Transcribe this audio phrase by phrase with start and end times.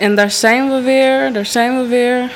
[0.00, 2.30] En daar zijn we weer, daar zijn we weer.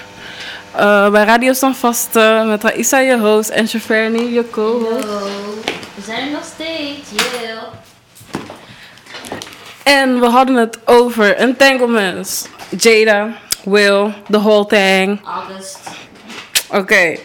[0.77, 5.05] Uh, bij Radio Standvaste met Raisa, je host, en Shaferni, je co-host.
[5.95, 7.62] we zijn er nog steeds, yeah.
[9.83, 12.48] En we hadden het over entanglements.
[12.79, 13.29] Jada,
[13.65, 15.21] Will, the whole thing.
[15.25, 15.79] August.
[16.69, 16.79] Oké.
[16.79, 17.21] Okay.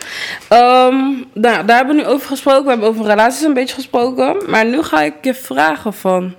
[0.88, 2.64] Um, nou, daar hebben we nu over gesproken.
[2.64, 4.38] We hebben over relaties een beetje gesproken.
[4.48, 6.36] Maar nu ga ik je vragen van...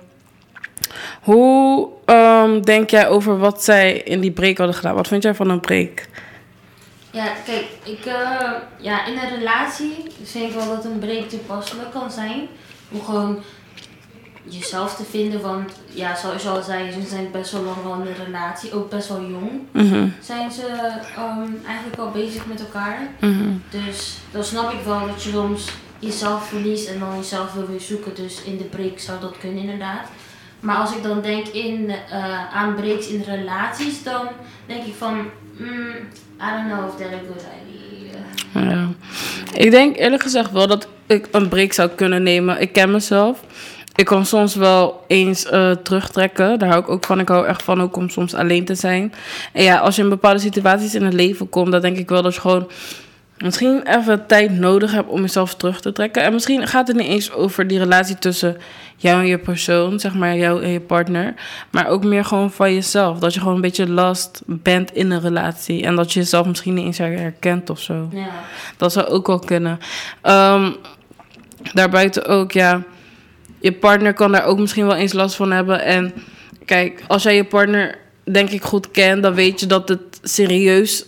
[1.21, 4.95] Hoe um, denk jij over wat zij in die break hadden gedaan?
[4.95, 6.07] Wat vind jij van een break?
[7.11, 11.91] Ja, kijk, ik, uh, ja, in een relatie vind ik wel dat een break toepasselijk
[11.91, 12.47] kan zijn.
[12.91, 13.43] Om gewoon
[14.43, 15.41] jezelf te vinden.
[15.41, 18.73] Want ja, zoals je al zei, ze zijn best wel lang al in een relatie.
[18.73, 20.65] Ook best wel jong mm zijn ze
[21.17, 23.07] um, eigenlijk al bezig met elkaar.
[23.19, 27.67] Mm Dus dan snap ik wel dat je soms jezelf verliest en dan jezelf wil
[27.67, 28.15] weer zoeken.
[28.15, 30.07] Dus in de break zou dat kunnen inderdaad.
[30.61, 34.27] Maar als ik dan denk in, uh, aan breaks in relaties, dan
[34.65, 35.13] denk ik van,
[35.57, 35.95] mm,
[36.41, 38.71] I don't know if that's a good idea.
[38.71, 38.87] Ja.
[39.53, 42.61] Ik denk eerlijk gezegd wel dat ik een break zou kunnen nemen.
[42.61, 43.43] Ik ken mezelf.
[43.95, 46.59] Ik kan soms wel eens uh, terugtrekken.
[46.59, 47.19] Daar hou ik ook van.
[47.19, 49.13] Ik hou echt van ook om soms alleen te zijn.
[49.53, 52.21] En ja, als je in bepaalde situaties in het leven komt, dan denk ik wel
[52.21, 52.67] dat je gewoon
[53.43, 56.23] misschien even tijd nodig hebt om jezelf terug te trekken.
[56.23, 58.57] En misschien gaat het niet eens over die relatie tussen
[58.95, 61.33] jou en je persoon, zeg maar jou en je partner.
[61.71, 63.19] Maar ook meer gewoon van jezelf.
[63.19, 65.83] Dat je gewoon een beetje last bent in een relatie.
[65.83, 68.09] En dat je jezelf misschien niet eens herkent of zo.
[68.11, 68.29] Ja.
[68.77, 69.79] Dat zou ook wel kunnen.
[70.23, 70.75] Um,
[71.73, 72.83] daarbuiten ook, ja.
[73.59, 75.83] Je partner kan daar ook misschien wel eens last van hebben.
[75.83, 76.13] En
[76.65, 77.97] kijk, als jij je partner
[78.31, 81.05] denk ik goed kent, dan weet je dat het serieus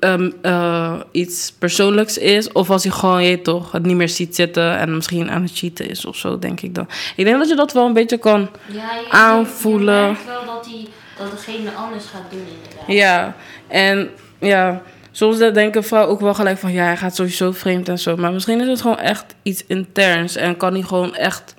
[0.00, 2.52] um, uh, iets persoonlijks is.
[2.52, 5.50] Of als hij gewoon, je toch, het niet meer ziet zitten en misschien aan het
[5.54, 6.88] cheaten is of zo, denk ik dan.
[7.16, 9.94] Ik denk dat je dat wel een beetje kan Ja, je, aanvoelen.
[9.94, 12.86] Je merkt wel dat, die, dat degene anders gaat doen inderdaad.
[12.86, 13.36] Ja,
[13.68, 16.72] en ja, soms denken vrouwen ook wel gelijk van...
[16.72, 18.16] ja, hij gaat sowieso vreemd en zo.
[18.16, 20.36] Maar misschien is het gewoon echt iets interns.
[20.36, 21.54] En kan hij gewoon echt...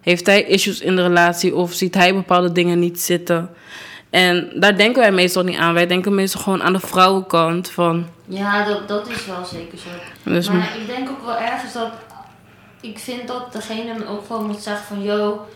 [0.00, 1.54] heeft hij issues in de relatie...
[1.54, 3.50] of ziet hij bepaalde dingen niet zitten...
[4.14, 5.74] En daar denken wij meestal niet aan.
[5.74, 8.06] Wij denken meestal gewoon aan de vrouwenkant van...
[8.26, 9.88] Ja, dat, dat is wel zeker zo.
[10.30, 11.90] Dus maar ik denk ook wel ergens dat...
[12.80, 15.02] Ik vind dat degene ook gewoon moet zeggen van...
[15.02, 15.46] Yo,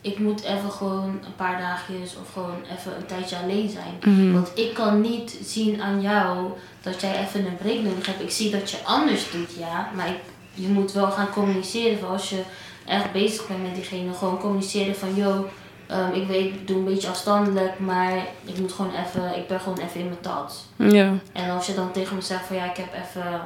[0.00, 4.14] ik moet even gewoon een paar dagjes of gewoon even een tijdje alleen zijn.
[4.14, 4.32] Mhm.
[4.32, 6.50] Want ik kan niet zien aan jou
[6.80, 8.22] dat jij even een break nodig hebt.
[8.22, 9.90] Ik zie dat je anders doet, ja.
[9.94, 10.20] Maar ik,
[10.54, 11.98] je moet wel gaan communiceren.
[11.98, 12.42] Voor als je
[12.86, 14.12] echt bezig bent met diegene.
[14.12, 15.14] Gewoon communiceren van...
[15.14, 15.48] Yo,
[15.90, 19.60] Um, ik weet, ik doe een beetje afstandelijk, maar ik moet gewoon even, ik ben
[19.60, 20.64] gewoon even in mijn tas.
[20.76, 21.12] Ja.
[21.32, 23.40] En als je dan tegen me zegt van ja, ik heb even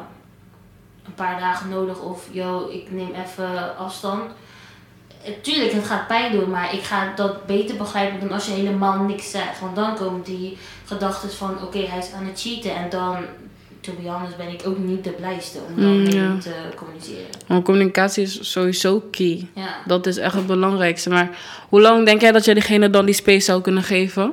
[1.07, 4.23] een paar dagen nodig of yo, ik neem even afstand.
[5.25, 8.53] Eh, Tuurlijk, het gaat pijn doen, maar ik ga dat beter begrijpen dan als je
[8.53, 9.61] helemaal niks zegt.
[9.61, 13.17] Want dan komen die gedachten van oké, hij is aan het cheaten en dan
[13.81, 16.37] to be honest, ben ik ook niet de blijste om dan Mm, mee ja.
[16.39, 17.27] te communiceren.
[17.47, 19.49] Want communicatie is sowieso key.
[19.55, 19.77] Ja.
[19.87, 21.09] Dat is echt het belangrijkste.
[21.11, 24.33] Maar hoe lang denk jij dat jij diegene dan die space zou kunnen geven?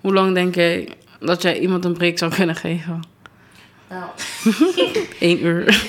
[0.00, 0.88] Hoe lang denk jij
[1.20, 3.02] dat jij iemand een break zou kunnen geven?
[3.88, 4.10] Wel.
[5.20, 5.64] Eén uur.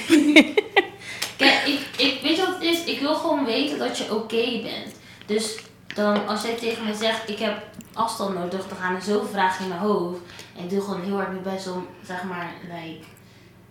[1.38, 2.84] Kijk, ik, ik, weet je wat het is?
[2.84, 4.96] Ik wil gewoon weten dat je oké bent.
[5.26, 5.58] Dus
[6.00, 9.64] dan, als jij tegen mij zegt, ik heb afstand nodig, dan gaan er zoveel vragen
[9.64, 10.20] in mijn hoofd.
[10.58, 13.06] En ik doe gewoon heel hard mijn best om, zeg maar, like,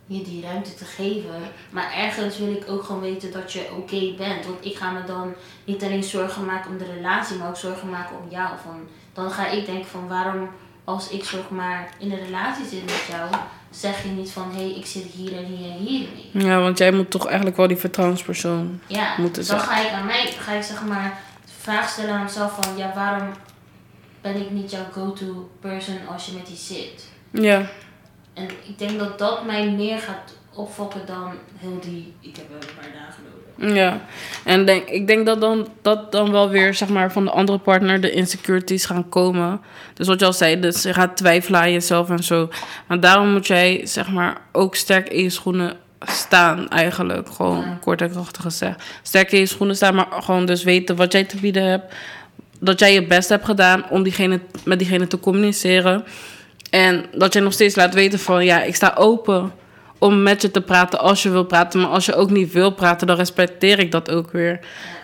[0.05, 1.41] je die ruimte te geven.
[1.69, 4.45] Maar ergens wil ik ook gewoon weten dat je oké bent.
[4.45, 5.33] Want ik ga me dan
[5.65, 8.49] niet alleen zorgen maken om de relatie, maar ook zorgen maken om jou.
[8.63, 10.49] Van, dan ga ik denken van, waarom
[10.83, 13.29] als ik zeg maar in een relatie zit met jou,
[13.69, 16.45] zeg je niet van, hé, hey, ik zit hier en hier en hier mee.
[16.45, 18.79] Ja, want jij moet toch eigenlijk wel die vertrouwenspersoon.
[18.87, 19.75] Ja, moeten dan zeggen.
[19.75, 21.19] ga ik aan mij, ga ik zeg maar
[21.69, 23.29] vraag stellen aan mezelf van, ja, waarom
[24.21, 27.09] ben ik niet jouw go-to person als je met die zit?
[27.31, 27.65] Ja.
[28.33, 32.75] En ik denk dat dat mij meer gaat opfokken dan heel die, ik heb een
[32.75, 33.75] paar dagen nodig.
[33.75, 34.01] Ja,
[34.43, 37.57] en denk, ik denk dat dan, dat dan wel weer zeg maar, van de andere
[37.57, 39.61] partner de insecurities gaan komen.
[39.93, 42.49] Dus wat je al zei, dus je gaat twijfelen aan jezelf en zo.
[42.87, 47.29] Maar daarom moet jij zeg maar, ook sterk in je schoenen staan eigenlijk.
[47.29, 47.77] Gewoon Ja.
[47.81, 48.83] kort en krachtig gezegd.
[49.03, 51.93] Sterk in je schoenen staan, maar gewoon dus weten wat jij te bieden hebt.
[52.59, 56.03] Dat jij je best hebt gedaan om diegene, met diegene te communiceren.
[56.69, 59.51] En dat jij nog steeds laat weten van ja, ik sta open
[59.97, 61.79] om met je te praten als je wil praten.
[61.81, 64.59] Maar als je ook niet wil praten, dan respecteer ik dat ook weer.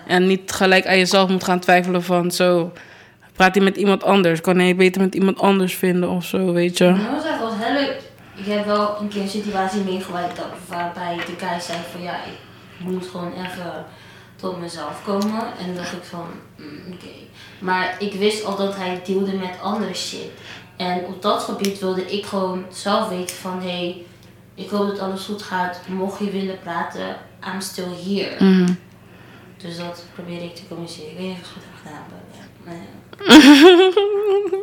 [0.08, 2.72] En niet gelijk aan jezelf moet gaan twijfelen van zo.
[3.36, 4.42] Praat hij met iemand anders?
[4.42, 6.86] Kan hij beter met iemand anders vinden of zo, weet je?
[6.86, 8.02] Ik moet zeggen, het was heel leuk.
[8.36, 12.16] Ik heb wel een keer een situatie meegemaakt dat- waarbij de guy zei van ja,
[12.24, 12.38] ik
[12.80, 13.86] moet gewoon even
[14.36, 15.44] tot mezelf komen.
[15.60, 16.26] En dan dacht ik van,
[16.58, 17.08] mm, oké.
[17.60, 20.30] Maar ik wist al dat hij dealde met andere shit.
[20.78, 24.06] En op dat gebied wilde ik gewoon zelf weten van hé, hey,
[24.56, 25.80] ik hoop dat alles goed gaat.
[25.88, 27.16] Mocht je willen praten,
[27.54, 28.44] I'm still here.
[28.44, 28.74] Mhm.
[29.58, 31.12] Dus dat probeer ik te communiceren.
[31.12, 32.06] Ik weet niet of ik het goed heb gedaan.
[32.64, 32.82] Maar, ja.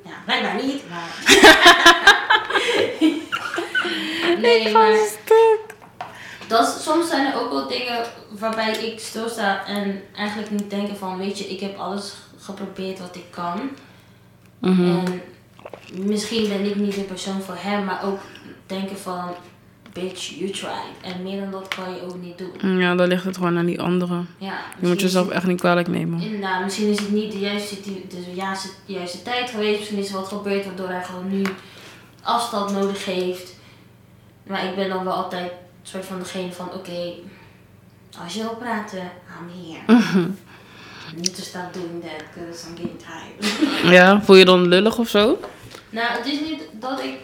[0.05, 1.11] Ja, blijkbaar niet, maar.
[4.41, 4.99] nee, maar.
[6.47, 10.97] Dat, is- soms zijn er ook wel dingen waarbij ik stilsta en eigenlijk niet denken
[10.97, 13.71] van, weet je, ik heb alles geprobeerd wat ik kan.
[14.59, 14.83] Mhm.
[14.83, 15.23] En
[15.93, 18.21] misschien ben ik niet de persoon voor hem, maar ook
[18.67, 19.35] denken van,
[19.93, 20.95] bitch, you tried.
[21.15, 22.79] En meer dan dat kan je ook niet doen.
[22.79, 24.29] Ja, dan ligt het gewoon aan die anderen.
[24.39, 26.21] Ja, Je moet jezelf echt niet kwalijk nemen.
[26.21, 29.79] Inderdaad, misschien is het niet de juiste, de juiste, de juiste tijd geweest.
[29.79, 31.43] Misschien is er wat gebeurd waardoor hij gewoon nu
[32.23, 33.55] afstand nodig heeft.
[34.47, 37.13] Maar ik ben dan wel altijd een soort van degene van, oké,
[38.23, 39.51] als je wil praten, I'm
[39.87, 40.07] here.
[41.17, 43.93] Niet to stop doing that, because I'm getting tired.
[43.93, 45.39] Ja, voel je dan lullig of zo?
[45.91, 47.19] nou, het is niet dat ik,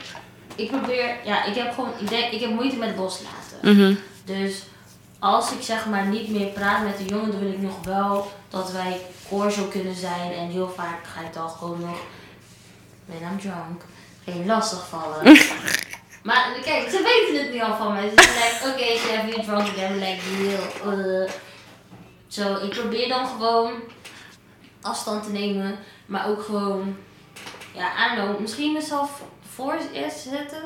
[0.58, 3.58] ik probeer, ja, ik heb gewoon, ik denk, ik heb moeite met loslaten.
[3.62, 3.94] Mhm.
[4.24, 4.62] Dus
[5.18, 8.32] als ik zeg maar niet meer praat met de jongen, dan wil ik nog wel
[8.48, 10.32] dat wij cordial kunnen zijn.
[10.32, 11.98] En heel vaak ga ik dan gewoon nog,
[13.06, 13.82] when I'm drunk,
[14.24, 15.24] geen lastig vallen.
[16.28, 18.08] maar kijk, ze weten het nu al van mij.
[18.08, 19.98] Ze zijn like, oké, okay, have you drunk again?
[19.98, 21.30] Like, heel, uh.
[22.28, 23.72] Zo, ik probeer dan gewoon
[24.80, 26.96] afstand te nemen, maar ook gewoon,
[27.74, 29.22] ja, I don't know, misschien mezelf
[29.54, 30.62] voor eerst zetten.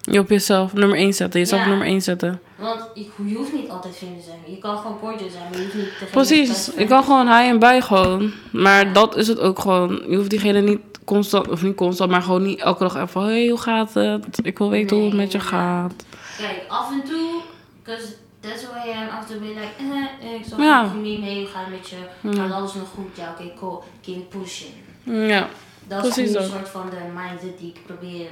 [0.00, 1.40] Je op jezelf nummer 1 zetten.
[1.40, 1.68] Jezelf Ja.
[1.68, 2.40] nummer 1 zetten.
[2.56, 4.38] Want je, je hoeft niet altijd vrienden te zijn.
[4.46, 6.64] Je kan gewoon cordial zijn, maar je hoeft niet Precies.
[6.68, 6.88] friend.
[6.88, 8.32] kan gewoon hij en bij gewoon.
[8.52, 10.02] Maar dat is het ook gewoon.
[10.08, 13.24] Je hoeft diegene niet constant, of niet constant, maar gewoon niet elke dag even van...
[13.24, 14.38] Hé, hey, hoe gaat het?
[14.42, 15.92] Ik wil weten hoe het met je gaat.
[16.38, 17.40] Kijk, af en toe,
[17.82, 20.86] because that's who I am, af en toe ben like, eh, eh, ik zal Ja.
[20.86, 21.96] gewoon niet mee, het met je?
[22.40, 23.16] Gaat alles nog goed?
[23.16, 23.82] Ja, oké, cool.
[24.02, 24.72] Keep pushing.
[25.02, 25.48] Ja.
[25.88, 28.28] Dat is Precies een soort van de mindset die ik probeer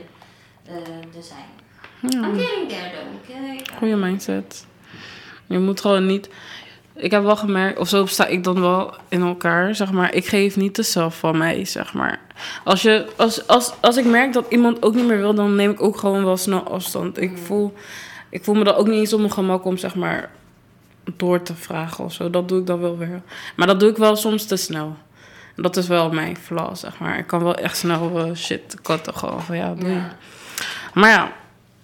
[0.64, 0.74] eh,
[1.10, 1.48] te zijn.
[2.00, 2.28] ja.
[2.28, 3.76] I'm getting there though, oké?
[3.76, 4.66] Goeie mindset.
[5.46, 6.28] Je moet gewoon niet...
[6.94, 10.14] Ik heb wel gemerkt, of zo sta ik dan wel in elkaar, zeg maar.
[10.14, 12.20] Ik geef niet de zelf van mij, zeg maar.
[12.64, 15.70] Als, je, als, als, als ik merk dat iemand ook niet meer wil, dan neem
[15.70, 17.20] ik ook gewoon wel snel afstand.
[17.20, 17.74] Ik voel,
[18.30, 20.30] ik voel me dan ook niet eens op mijn gemak om, zeg maar,
[21.16, 22.30] door te vragen of zo.
[22.30, 23.22] Dat doe ik dan wel weer.
[23.56, 24.96] Maar dat doe ik wel soms te snel.
[25.56, 27.18] Dat is wel mijn flaw, zeg maar.
[27.18, 29.74] Ik kan wel echt snel eh, shit cutten gewoon van ja.
[30.94, 31.32] Maar ja,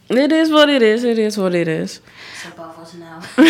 [0.07, 2.01] dit is wat het is, dit is wat het is.
[2.43, 3.49] Zo baf was nou.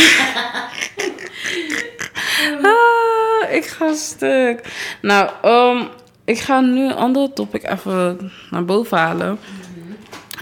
[2.62, 4.60] Ah, ik ga stuk.
[5.00, 5.84] Nou, ehm,
[6.24, 9.38] ik ga nu een andere topic even naar boven halen.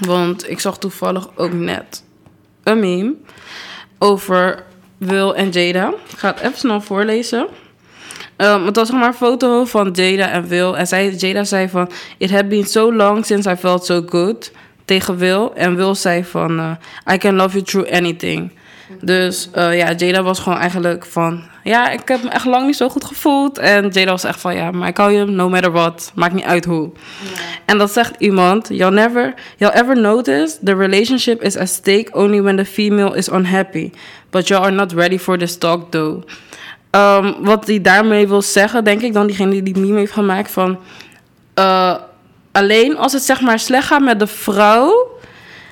[0.00, 2.04] Want ik zag toevallig ook net
[2.62, 3.14] een meme
[3.98, 4.64] over
[4.98, 5.88] Will en Jada.
[5.88, 7.48] Ik ga het even snel voorlezen.
[8.40, 10.72] Ehm, het was zeg maar een foto van Jada en Will.
[10.72, 11.90] En zij, Jada zei van...
[12.18, 14.52] It had been so long since I felt so good.
[14.84, 15.48] Tegen Will.
[15.54, 16.58] En Will zei van...
[16.58, 18.52] eh, I can love you through anything.
[19.00, 21.42] Dus eh, ja, Jada was gewoon eigenlijk van...
[21.64, 23.58] Ja, ik heb me echt lang niet zo goed gevoeld.
[23.58, 24.54] En Jada was echt van...
[24.54, 26.12] Ja, maar ik hou je no matter what.
[26.14, 26.90] Maakt niet uit hoe.
[27.64, 28.68] En dat zegt iemand...
[28.68, 29.34] You'll never...
[29.56, 30.56] You'll ever notice...
[30.64, 33.90] The relationship is at stake only when the female is unhappy.
[34.30, 36.22] But you are not ready for this talk though.
[36.90, 40.50] Ehm, wat hij daarmee wil zeggen, denk ik dan diegene die die meme heeft gemaakt
[40.50, 40.78] van...
[41.54, 41.94] eh,
[42.52, 45.18] alleen als het zeg maar slecht gaat met de vrouw...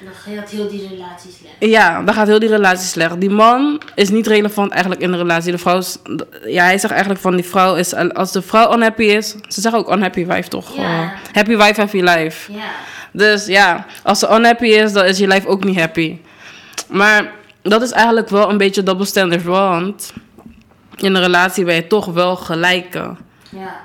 [0.04, 1.54] Dan gaat heel die relatie slecht.
[1.72, 3.20] Ja, dan gaat heel die relatie slecht.
[3.20, 5.52] Die man is niet relevant eigenlijk in de relatie.
[5.52, 5.98] De vrouw is...
[6.46, 7.94] Ja, hij zegt eigenlijk van die vrouw is...
[7.94, 9.34] Als de vrouw unhappy is...
[9.48, 10.76] Ze zeggen ook unhappy wife, toch?
[10.76, 11.12] Ja.
[11.32, 12.52] Happy wife, happy life.
[12.52, 12.58] Ja.
[13.12, 16.18] Dus ja, als ze unhappy is, dan is je life ook niet happy.
[16.88, 17.32] Maar
[17.62, 19.42] dat is eigenlijk wel een beetje double standard.
[19.42, 20.12] Want
[21.02, 23.16] in een relatie ben je toch wel gelijke.
[23.50, 23.80] Ja.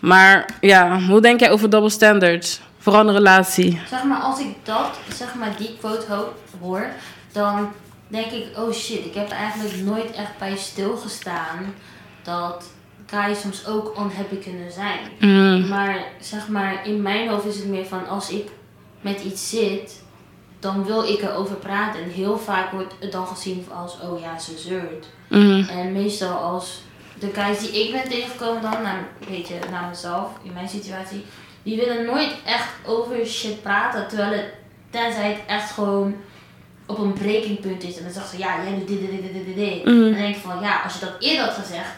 [0.00, 2.60] Maar ja, hoe denk jij over double standards?
[2.78, 3.80] Vooral een relatie.
[3.88, 6.86] Zeg maar, als ik dat, zeg maar, die quote ho- hoor,
[7.32, 7.68] dan
[8.08, 11.74] denk ik, oh shit, ik heb eigenlijk nooit echt bij stilgestaan
[12.22, 12.64] dat
[13.06, 14.98] guys soms ook unhappy kunnen zijn.
[15.20, 18.48] Mm, Maar zeg maar, in mijn hoofd is het meer van als ik
[19.00, 20.01] met iets zit,
[20.62, 22.02] dan wil ik erover praten.
[22.02, 25.06] En heel vaak wordt het dan gezien als, oh ja, ze zeurt.
[25.28, 26.82] mm, En meestal als
[27.18, 31.24] de guys die ik ben tegengekomen dan, naar, weet je, naar mezelf, in mijn situatie,
[31.62, 34.08] die willen nooit echt over shit praten.
[34.08, 34.44] Terwijl het,
[34.90, 36.14] tenzij het echt gewoon
[36.86, 37.96] op een breekingpunt is.
[37.96, 39.84] En dan zegt ze, ja, jij doet dit, dit, dit, dit, dit, dit.
[39.84, 40.00] Mhm.
[40.00, 41.94] Dan denk ik van, ja, als je dat eerder had gezegd,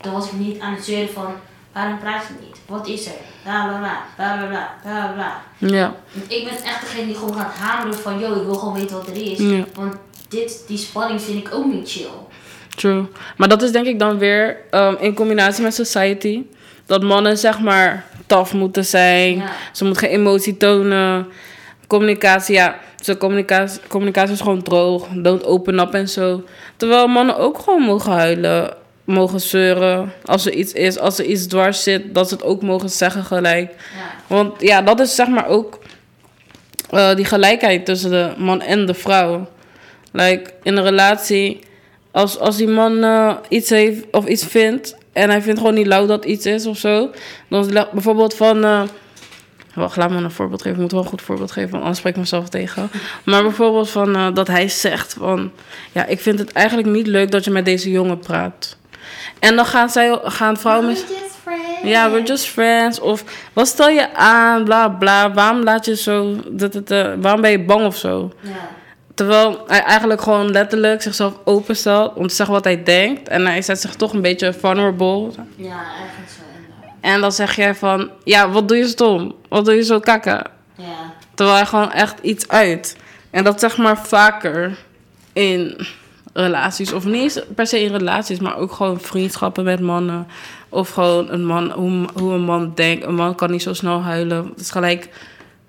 [0.00, 1.34] dan was ik niet aan het zeuren van,
[1.74, 2.56] waarom praat je niet?
[2.66, 3.12] Wat is er?
[3.42, 5.68] Bla bla bla, bla bla bla, bla bla.
[5.68, 5.94] ja.
[6.28, 9.06] Ik ben echt degene die gewoon gaat hameren van, yo, ik wil gewoon weten wat
[9.06, 9.38] er is.
[9.38, 9.64] Ja.
[9.74, 9.94] Want
[10.28, 12.06] dit, die spanning vind ik ook niet chill.
[12.76, 13.06] True.
[13.36, 16.42] Maar dat is denk ik dan weer ehm, in combinatie met society.
[16.86, 19.36] dat mannen zeg maar taf moeten zijn.
[19.36, 19.52] Ja.
[19.72, 21.26] Ze moeten geen emotie tonen.
[21.86, 22.78] Communicatie, ja.
[23.00, 25.06] Zo communicatie, communicatie is gewoon droog.
[25.12, 26.44] Don't open up en zo.
[26.76, 28.74] Terwijl mannen ook gewoon mogen huilen.
[29.04, 30.12] Mogen zeuren.
[30.24, 30.98] Als er iets is.
[30.98, 32.14] Als er iets dwars zit.
[32.14, 33.70] Dat ze het ook mogen zeggen gelijk.
[33.70, 33.76] Ja.
[34.26, 35.78] Want ja, dat is zeg maar ook
[36.90, 39.48] eh, die gelijkheid tussen de man en de vrouw.
[40.12, 41.60] Like in een relatie,
[42.10, 45.86] als, als die man eh, iets heeft of iets vindt en hij vindt gewoon niet
[45.86, 47.10] lauw dat iets is of zo,
[47.48, 48.64] dan bijvoorbeeld van.
[48.64, 48.82] eh,
[49.74, 50.74] Wacht, laat me een voorbeeld geven.
[50.76, 52.90] Ik moet wel een goed voorbeeld geven, want anders spreek ik mezelf tegen.
[53.24, 55.50] Maar bijvoorbeeld van dat hij zegt van...
[55.92, 58.76] Ja, ik vind het eigenlijk niet leuk dat je met deze jongen praat.
[59.38, 60.86] En dan gaan, zij, gaan vrouwen...
[60.86, 61.80] We're just friends.
[61.82, 63.00] ja, we're just friends.
[63.00, 65.32] Of wat stel je aan, bla bla.
[65.32, 66.36] Waarom laat je zo.
[66.48, 68.32] Dat het, eh, waarom ben je bang of zo?
[68.40, 68.50] Ja.
[69.14, 73.28] Terwijl hij eigenlijk gewoon letterlijk zichzelf openstelt om te zeggen wat hij denkt.
[73.28, 75.30] En hij zet zich toch een beetje vulnerable.
[75.56, 76.42] Ja, eigenlijk zo.
[77.00, 79.34] En dan zeg jij van, ja, wat doe je stom?
[79.48, 80.42] Wat doe je zo kakken?
[80.74, 81.12] Ja.
[81.34, 82.96] Terwijl hij gewoon echt iets uit.
[83.30, 84.78] En dat zeg maar vaker
[85.32, 85.86] in
[86.34, 86.92] relaties.
[86.92, 90.26] Of niet eens per se in relaties, maar ook gewoon vriendschappen met mannen.
[90.68, 93.04] Of gewoon een man, hoe, hoe een man denkt.
[93.04, 94.46] Een man kan niet zo snel huilen.
[94.48, 95.08] Het is gelijk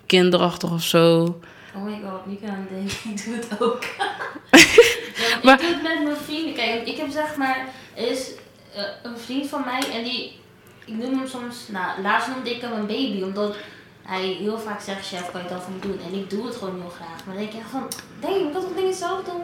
[0.06, 1.38] kinderachtig of zo.
[1.74, 2.96] Oh my god, niet aan het denken.
[3.14, 3.82] Ik doe het ook.
[3.84, 4.08] ja,
[5.44, 6.54] Maar- Ik doe het met mijn vrienden.
[6.54, 8.30] Kijk, ik heb zeg maar, is
[8.74, 10.38] eh, een vriend van mij en die,
[10.84, 13.56] ik noem hem soms, nou, laatst noemde ik hem een baby, omdat
[14.02, 15.98] hij heel vaak zegt, chef, kan je dat voor me doen?
[16.12, 17.24] En ik doe het gewoon heel graag.
[17.26, 17.86] Maar dan denk ik echt van,
[18.20, 19.42] denk ik kan toch dingen zelf doen?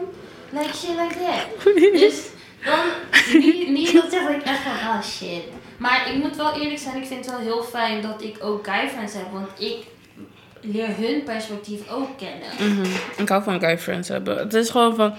[0.53, 1.73] Like shit like that.
[2.01, 2.21] Dus
[2.65, 2.79] dan,
[3.41, 5.43] niet, niet dat zeg ik echt van, ah shit.
[5.77, 8.67] Maar ik moet wel eerlijk zijn, ik vind het wel heel fijn dat ik ook
[8.67, 9.77] guy friends heb, want ik
[10.61, 12.75] leer hun perspectief ook kennen.
[12.75, 12.91] Mhm.
[13.17, 14.37] Ik hou van guy friends hebben.
[14.37, 15.13] Het is gewoon van...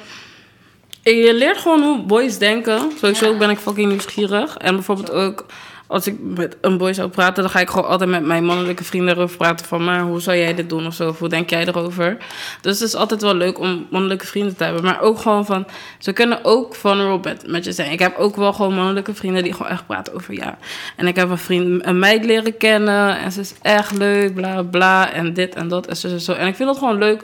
[1.03, 2.93] Je leert gewoon hoe boys denken.
[2.99, 3.39] Sowieso Ja.
[3.39, 4.57] ben ik fucking nieuwsgierig.
[4.57, 5.47] En bijvoorbeeld ook...
[5.87, 8.85] Als ik met een boy zou praten, dan ga ik gewoon altijd met mijn mannelijke
[8.85, 9.67] vrienden erover praten.
[9.67, 11.09] Van, maar hoe zou jij dit doen of zo?
[11.09, 12.17] Of hoe denk jij erover?
[12.61, 14.85] Dus het is altijd wel leuk om mannelijke vrienden te hebben.
[14.85, 15.67] Maar ook gewoon van,
[15.99, 17.93] ze kunnen ook vulnerable met, met je zijn.
[17.93, 20.59] Ik heb ook wel gewoon mannelijke vrienden die gewoon echt praten over ja.
[20.97, 23.19] En ik heb een vriend, een meid leren kennen.
[23.19, 25.13] En ze is echt leuk, bla bla.
[25.13, 26.33] En dit en dat en zo en zo.
[26.33, 27.23] En ik vind het gewoon leuk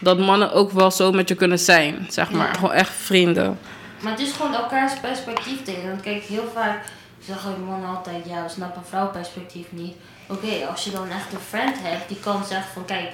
[0.00, 2.06] dat mannen ook wel zo met je kunnen zijn.
[2.10, 2.52] Zeg maar, Ja.
[2.52, 3.58] gewoon echt vrienden.
[4.00, 5.88] Maar het is gewoon elkaars perspectief tegen.
[5.88, 6.84] Want kijk, heel vaak
[7.26, 9.94] zeggen mannen altijd, ja, we snappen vrouw perspectief niet.
[10.28, 13.10] Oké, als je dan echt een friend hebt die kan zeggen van, kijk,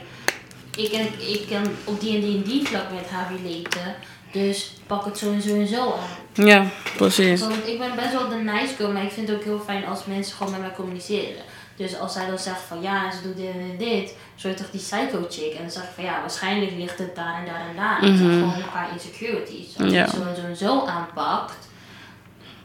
[0.76, 3.94] ik kan, ik kan op die en die en die vlak met haar relaten.
[4.32, 6.46] Dus pak het zo en zo en zo aan.
[6.46, 6.64] Ja,
[6.96, 7.40] precies.
[7.40, 9.86] Want ik ben best wel de nice girl, maar ik vind het ook heel fijn
[9.86, 11.42] als mensen gewoon met mij communiceren.
[11.76, 14.80] Dus als zij dan zegt van ja, ze doet dit en dit, zo toch die
[14.80, 15.52] psycho chick.
[15.52, 18.02] En dan zeg ik van ja, waarschijnlijk ligt het daar en daar en daar.
[18.02, 19.78] En dat zijn gewoon een paar insecurities.
[19.78, 20.06] Als je Ja.
[20.08, 21.68] zo en zo en zo aanpakt,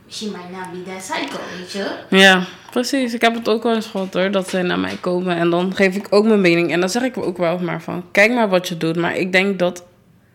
[0.09, 1.85] she might not be that psycho, weet je?
[2.09, 3.13] Ja, precies.
[3.13, 5.75] Ik heb het ook wel eens gehad hoor, dat zij naar mij komen en dan
[5.75, 6.71] geef ik ook mijn mening.
[6.71, 8.95] En dan zeg ik ook wel maar van, kijk maar wat je doet.
[8.95, 9.83] Maar ik denk dat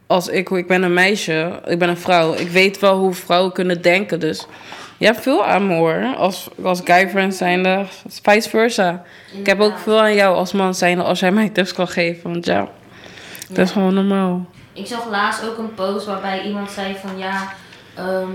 [0.07, 3.53] als ik, ik ben een meisje, ik ben een vrouw, ik weet wel hoe vrouwen
[3.53, 4.21] kunnen denken.
[4.21, 4.47] Dus
[4.97, 7.85] je hebt veel aan me hoor, als, als guy friend zijnde,
[8.23, 9.03] vice versa.
[9.39, 12.33] Ik heb ook veel aan jou als man zijnde als jij mij tips kan geven.
[12.33, 12.69] Want ja,
[13.49, 14.47] dat is gewoon normaal.
[14.73, 17.53] Ik zag laatst ook een post waarbij iemand zei van ja,
[17.95, 18.31] ehm,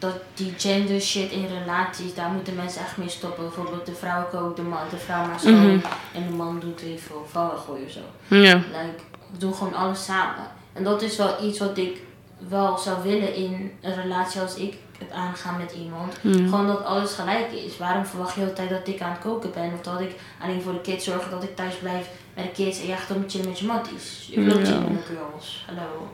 [0.00, 3.44] dat die gender shit in relaties, daar moeten mensen echt mee stoppen.
[3.44, 5.86] Bijvoorbeeld de vrouw kookt, de, man, de vrouw maar schoon Mhm.
[6.14, 8.00] en de man doet weer veel vallen gooien of zo.
[8.36, 9.02] Ja, Like,
[9.32, 10.44] we doen gewoon alles samen.
[10.72, 12.02] En dat is wel iets wat ik
[12.48, 16.14] wel zou willen in een relatie als ik het aanga met iemand.
[16.22, 17.76] Gewoon dat alles gelijk is.
[17.78, 19.72] Waarom verwacht je de hele tijd dat ik aan het koken ben?
[19.74, 22.80] Of dat ik alleen voor de kids zorg dat ik thuis blijf met de kids
[22.80, 24.28] en jij gaat om chillen met je matties.
[24.30, 25.64] Ik wil chillen met de girls.
[25.66, 26.08] Hallo.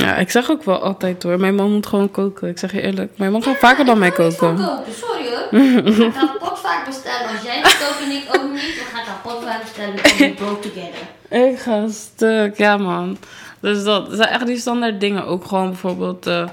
[0.00, 2.48] Ja, ik zeg ook wel altijd hoor, mijn man moet gewoon koken.
[2.48, 4.56] Ik zeg je eerlijk, mijn man gaat vaker dan mij koken.
[4.56, 5.60] koken, sorry hoor.
[5.86, 7.28] Ik ga kapot vaak bestellen.
[7.28, 9.94] Als jij niet kookt en ik ook niet, dan ga ik kapot vaak bestellen.
[9.94, 11.50] We gaan broke together.
[11.50, 13.18] Ik ga stuk, ja man.
[13.60, 15.26] Dus dat zijn echt die standaard dingen.
[15.26, 16.48] Ook gewoon bijvoorbeeld eh,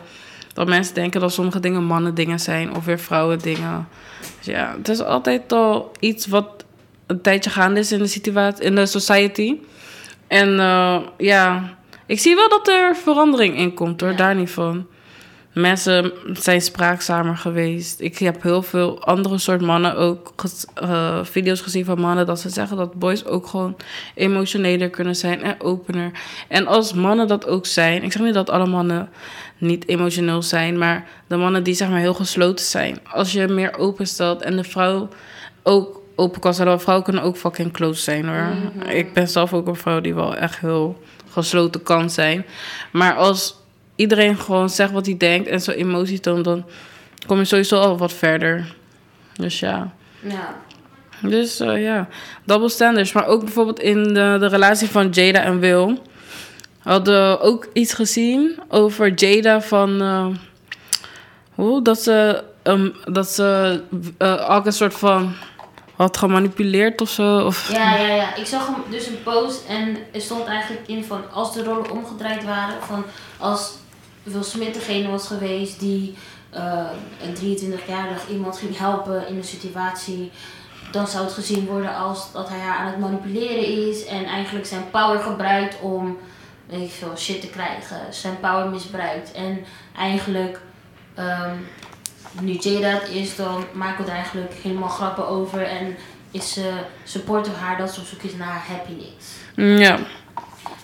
[0.54, 3.88] dat mensen denken dat sommige dingen mannen dingen zijn of weer vrouwen dingen.
[4.38, 6.66] Dus ja, het is altijd al iets wat
[7.08, 9.58] een tijdje gaande is in de situatie, in de society.
[10.28, 11.78] En eh, ja,
[12.10, 14.16] ik zie wel dat er verandering in komt hoor, Ja.
[14.16, 14.88] daar niet van.
[15.54, 18.00] Mensen zijn spraakzamer geweest.
[18.00, 20.34] Ik heb heel veel andere soort mannen ook
[20.74, 23.76] eh, video's gezien van mannen dat ze zeggen dat boys ook gewoon
[24.16, 26.12] emotioneler kunnen zijn en opener.
[26.48, 29.10] En als mannen dat ook zijn, ik zeg niet dat alle mannen
[29.58, 33.00] niet emotioneel zijn, maar de mannen die zeg maar heel gesloten zijn.
[33.12, 35.08] Als je meer openstelt en de vrouw
[35.64, 38.54] ook open kan stellen, vrouwen kunnen ook fucking close zijn hoor.
[38.90, 41.00] Ik ben zelf ook een vrouw die wel echt heel
[41.32, 42.46] gesloten kan zijn.
[42.92, 43.56] Maar als
[43.96, 46.66] iedereen gewoon zegt wat hij denkt en zo emotie toont, dan
[47.28, 48.76] kom je sowieso al wat verder.
[49.34, 49.94] Dus ja.
[50.20, 50.56] Ja.
[51.22, 52.08] Dus eh, ja,
[52.44, 53.12] double standards.
[53.12, 55.98] Maar ook bijvoorbeeld in de, de relatie van Jada en Will.
[56.80, 60.02] Hadden we ook iets gezien over Jada van...
[60.02, 60.28] eh,
[61.56, 61.82] hoe?
[61.82, 63.82] Dat ze, um, dat ze
[64.18, 65.34] eh, ook een soort van
[66.02, 67.46] had gemanipuleerd of zo.
[67.46, 68.36] Of, Ja, ja, ja.
[68.36, 71.92] Ik zag hem dus een post en er stond eigenlijk in van als de rollen
[71.92, 73.04] omgedraaid waren, van
[73.38, 73.74] als
[74.24, 76.16] Will Smith degene was geweest die
[76.50, 76.86] eh,
[77.24, 80.32] een 23-jarig iemand ging helpen in een situatie,
[80.92, 84.66] dan zou het gezien worden als dat hij haar aan het manipuleren is en eigenlijk
[84.66, 86.18] zijn power gebruikt om
[86.68, 89.66] ik veel shit te krijgen, zijn power misbruikt en
[89.98, 90.62] eigenlijk
[91.16, 91.56] ehm,
[92.42, 95.96] nu Jada is, dan maken we er eigenlijk helemaal grappen over en
[96.32, 96.72] is ze
[97.04, 99.26] supporten haar dat ze op zoek is naar happiness.
[99.56, 100.00] ja.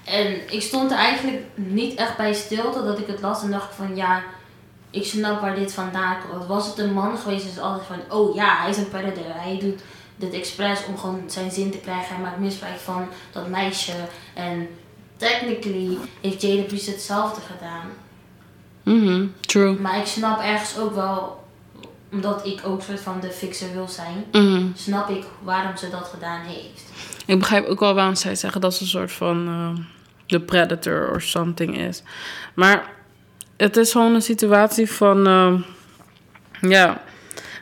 [0.06, 3.76] En ik stond er eigenlijk niet echt bij stil totdat ik het las en dacht
[3.76, 4.24] van ja,
[4.90, 6.46] ik snap waar dit vandaan komt.
[6.46, 9.24] Was het een man geweest, is altijd van oh ja, hij is een predator.
[9.28, 9.82] Hij doet
[10.16, 12.16] dit expres om gewoon zijn zin te krijgen.
[12.16, 13.94] Hij maakt misbruik van dat meisje.
[14.34, 14.68] En
[15.18, 17.88] technically heeft Jada precies hetzelfde gedaan.
[19.40, 19.80] True.
[19.80, 21.44] Maar ik snap ergens ook wel,
[22.12, 24.66] omdat ik ook soort van de fixer wil zijn, Mhm.
[24.76, 26.84] snap ik waarom ze dat gedaan heeft.
[27.26, 29.84] Ik begrijp ook wel waarom zij zeggen dat ze een soort van eh,
[30.26, 32.04] de predator of something is.
[32.54, 32.90] Maar
[33.58, 35.28] het is gewoon een situatie van.
[35.28, 35.54] eh,
[36.70, 37.02] ja,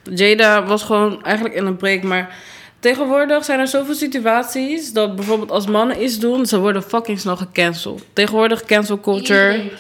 [0.04, 2.04] Jada was gewoon eigenlijk in een break.
[2.04, 2.36] Maar
[2.84, 7.36] tegenwoordig zijn er zoveel situaties dat bijvoorbeeld als mannen iets doen, ze worden fucking snel
[7.36, 8.06] gecanceld.
[8.14, 9.72] Tegenwoordig cancel culture.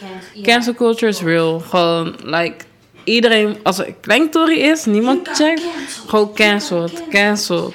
[0.41, 1.59] Cancel culture is real.
[1.59, 2.65] Gewoon, like,
[3.03, 5.61] iedereen, als er een klein tory is, niemand checkt.
[6.07, 7.73] Gewoon cancelled, cancelled.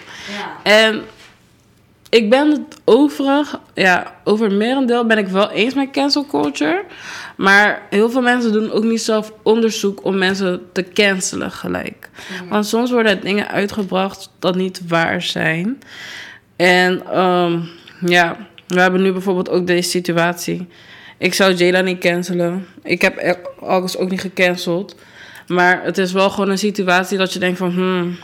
[0.63, 1.03] En
[2.11, 6.85] ik ben het overig, ja, over merendeel ben ik wel eens met cancel culture.
[7.39, 12.11] Maar heel veel mensen doen ook niet zelf onderzoek om mensen te cancelen gelijk.
[12.49, 15.79] Want soms worden er dingen uitgebracht dat niet waar zijn.
[16.57, 17.61] En ehm,
[18.07, 20.67] ja, we hebben nu bijvoorbeeld ook deze situatie.
[21.19, 22.67] Ik zou Jada niet cancelen.
[22.83, 24.95] Ik heb e- August ook niet gecanceld.
[25.47, 27.71] Maar het is wel gewoon een situatie dat je denkt van...
[27.71, 28.17] Hmm,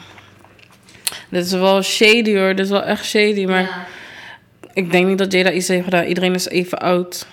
[1.28, 2.48] dit is wel shady hoor.
[2.54, 3.44] Dit is wel echt shady.
[3.44, 3.86] Maar Ja.
[4.72, 6.04] ik denk niet dat Jada iets heeft gedaan.
[6.04, 7.26] Iedereen is even oud.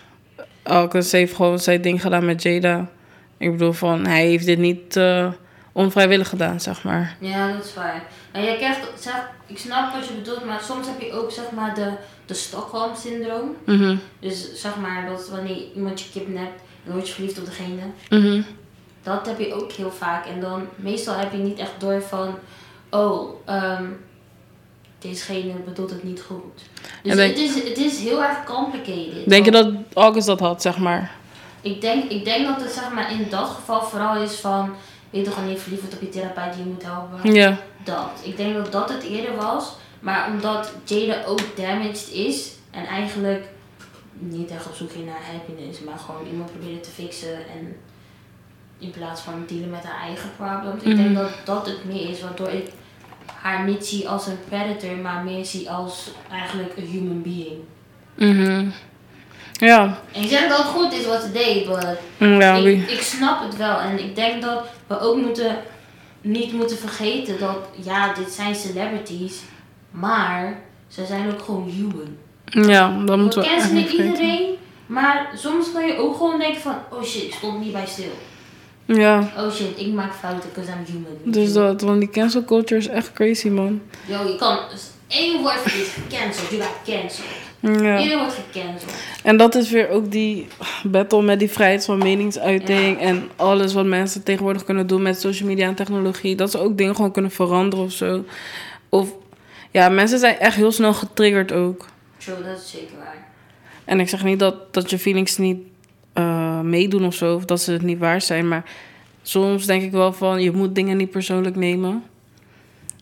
[0.63, 2.89] August heeft gewoon zijn ding gedaan met Jada.
[3.38, 5.32] Ik bedoel van, hij heeft dit niet eh,
[5.71, 7.15] onvrijwillig gedaan, zeg maar.
[7.19, 8.04] Ja, dat is waar.
[8.34, 11.52] Maar jij krijgt, zeg, ik snap wat je bedoelt, maar soms heb je ook zeg
[11.56, 11.91] maar de,
[12.26, 13.56] de Stockholm-syndroom.
[13.65, 17.82] Mhm, Dus zeg maar dat wanneer iemand je kidnapt, dan word je verliefd op degene.
[18.10, 18.41] mhm.
[19.04, 20.26] Dat heb je ook heel vaak.
[20.26, 22.36] En dan meestal heb je niet echt door van,
[22.89, 23.84] oh, ehm
[25.02, 26.62] dezegene bedoelt het niet goed.
[27.04, 29.30] Dus denk- het, is, het is heel erg complicated.
[29.30, 31.12] Denk je dat August dat had, zeg maar?
[31.62, 34.74] Ik denk, ik denk dat het zeg maar in dat geval vooral is van,
[35.10, 37.34] weet toch wanneer je verliefd wordt op je therapeut die je moet helpen.
[37.34, 37.58] Ja.
[37.84, 38.10] Dat.
[38.24, 39.72] Ik denk dat dat het eerder was.
[40.00, 43.46] Maar omdat Jada ook damaged is en eigenlijk
[44.20, 47.76] niet echt op zoek ging naar happiness, maar gewoon iemand probeerde te fixen en
[48.80, 50.82] in plaats van dealen met haar eigen problems.
[50.84, 51.04] Ik Mhm.
[51.04, 52.70] denk dat dat het meer is, waardoor ik
[53.41, 57.60] haar niet zie als een predator, maar meer zie als eigenlijk een human being.
[58.15, 58.69] Mhm.
[59.51, 59.99] Ja.
[60.12, 63.43] En ik zeg dat het goed is wat ze deed, maar Ja, ik, ik snap
[63.43, 63.80] het wel.
[63.80, 65.58] En ik denk dat we ook moeten,
[66.21, 69.41] niet moeten vergeten dat, ja, dit zijn celebrities,
[69.91, 72.17] maar ze zijn ook gewoon human.
[72.69, 74.06] Ja, dat moeten we we vergeten.
[74.06, 77.86] iedereen, maar soms kan je ook gewoon denken van, oh shit, ik stond niet bij
[77.88, 78.12] stil.
[78.86, 81.32] Ja, Oh shit, ik maak fouten, because I'm human.
[81.34, 83.82] dus dat, want die cancel culture is echt crazy, man.
[84.06, 87.39] Yo, je kan, dus één woord is gecanceld, je gaat cancelled.
[87.60, 87.98] Ja.
[88.00, 88.91] Iedereen wordt gecanceld.
[89.24, 90.48] En dat is weer ook die
[90.84, 93.00] battle met die vrijheid van meningsuiting.
[93.00, 96.36] En alles wat mensen tegenwoordig kunnen doen met social media en technologie.
[96.36, 98.24] Dat ze ook dingen gewoon kunnen veranderen of zo.
[98.89, 99.10] Of
[99.72, 101.86] ja, mensen zijn echt heel snel getriggerd ook.
[102.17, 103.28] True, dat is zeker waar.
[103.86, 105.58] En ik zeg niet dat, dat je feelings niet
[106.13, 107.36] eh, meedoen of zo.
[107.36, 108.47] Of dat ze het niet waar zijn.
[108.47, 108.63] Maar
[109.21, 112.04] soms denk ik wel van je moet dingen niet persoonlijk nemen.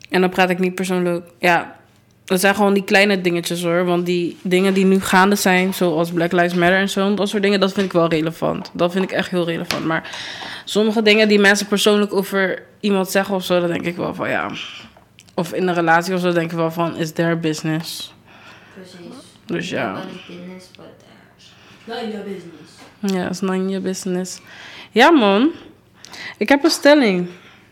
[0.09, 1.27] En dan praat ik niet persoonlijk.
[1.39, 1.79] Ja,
[2.25, 3.85] dat zijn gewoon die kleine dingetjes hoor.
[3.85, 7.43] Want die dingen die nu gaande zijn, zoals Black Lives Matter en zo, dat soort
[7.43, 8.71] dingen, dat vind ik wel relevant.
[8.73, 9.85] Dat vind ik echt heel relevant.
[9.85, 10.17] Maar
[10.65, 14.29] sommige dingen die mensen persoonlijk over iemand zeggen of zo, dan denk ik wel van
[14.29, 14.51] ja.
[15.33, 18.13] Of in een relatie of zo, denk ik wel van is their business.
[18.73, 18.97] Precies.
[19.45, 19.91] Dus ja.
[19.91, 21.53] Nobody's business, but theirs.
[21.85, 22.68] Not your business.
[22.99, 24.39] Ja, is none your business.
[24.91, 25.51] Ja, man.
[26.37, 27.29] Ik heb een stelling.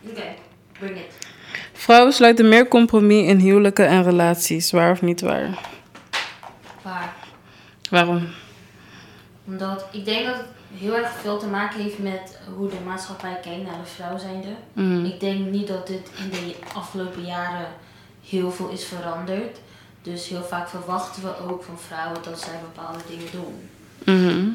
[0.10, 0.36] Oké,
[0.80, 1.28] bring it.
[1.74, 4.72] Vrouwen sluiten meer compromis in huwelijken en relaties.
[4.72, 5.60] Waar of niet waar?
[6.82, 7.14] Waar?
[7.90, 8.28] Waarom?
[9.46, 10.46] Omdat ik denk dat het
[10.78, 14.56] heel erg veel te maken heeft met hoe de maatschappij kijkt naar de vrouw zijnde.
[14.74, 15.06] Mhm.
[15.06, 17.68] Ik denk niet dat dit in de afgelopen jaren
[18.30, 19.60] heel veel is veranderd.
[20.02, 23.70] Dus heel vaak verwachten we ook van vrouwen dat zij bepaalde dingen doen.
[24.16, 24.50] Mhm.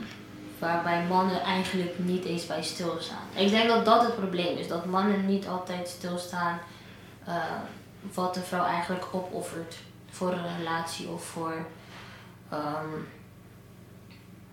[0.63, 3.27] Waarbij mannen eigenlijk niet eens bij stilstaan.
[3.35, 4.69] Ik denk dat dat het probleem is.
[4.69, 6.59] Dat mannen niet altijd stilstaan
[7.25, 7.35] eh,
[8.15, 9.77] wat de vrouw eigenlijk opoffert
[10.11, 11.55] voor een relatie of voor,
[12.51, 12.89] ehm,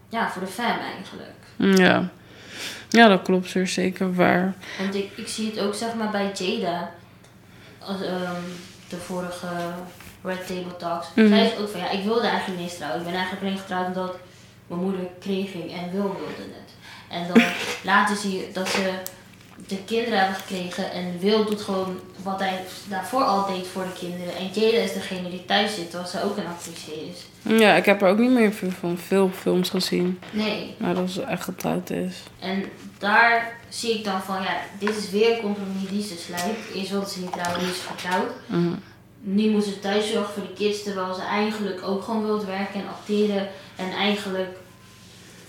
[0.10, 1.78] ja, voor de fam eigenlijk.
[1.78, 2.10] Ja.
[2.90, 4.56] Ja, dat klopt zeer zeker waar.
[4.78, 6.92] Want ik, ik zie het ook zeg maar bij Jada,
[7.80, 8.42] als, ehm,
[8.90, 9.48] de vorige
[10.24, 11.08] Red Table Talks.
[11.16, 11.28] Mhm.
[11.28, 13.00] Zij is ook van ja, ik wilde eigenlijk niet trouwen.
[13.00, 14.16] Ik ben eigenlijk alleen getrouwd omdat
[14.70, 16.74] mijn moeder kreeg ging en Wil wilde het.
[17.08, 17.44] En dan
[17.92, 18.92] later zie je dat ze
[19.68, 24.00] de kinderen hebben gekregen en Wil doet gewoon wat hij daarvoor al deed voor de
[24.00, 24.36] kinderen.
[24.36, 27.26] En Jada is degene die thuis zit, terwijl ze ook een actrice is.
[27.60, 30.20] Ja, ik heb er ook niet meer van veel films gezien.
[30.32, 30.76] Nee.
[30.78, 32.24] Maar dat ze echt getrouwd is.
[32.40, 32.64] En
[32.98, 36.58] daar zie ik dan van, ja, dit is weer een compromis die ze slijt.
[36.76, 38.32] Eerst wilde ze niet trouwen, nu is ze getrouwd.
[38.46, 38.74] Mhm.
[39.22, 42.82] Nu moet ze thuis zorgen voor de kids, terwijl ze eigenlijk ook gewoon wilt werken
[42.82, 43.48] en acteren.
[43.80, 44.58] En eigenlijk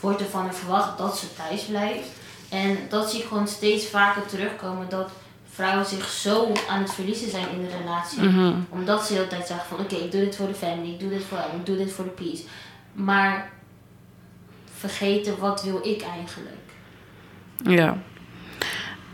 [0.00, 2.08] wordt er van haar verwacht dat ze thuis blijft.
[2.48, 5.10] En dat zie ik gewoon steeds vaker terugkomen, dat
[5.50, 8.22] vrouwen zich zo aan het verliezen zijn in de relatie.
[8.22, 8.52] Mhm.
[8.68, 11.00] Omdat ze de hele tijd zeggen van, oké, ik doe dit voor de family, ik
[11.00, 12.42] doe dit voor hem, ik doe dit voor de peace.
[12.92, 13.50] Maar
[14.78, 16.56] vergeten, wat wil ik eigenlijk?
[17.62, 17.96] Ja.